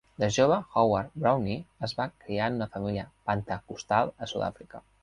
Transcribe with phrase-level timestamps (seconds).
[0.21, 4.89] De jove Howard-Browne es va criar en una família pentecostal a Sud-Àfrica.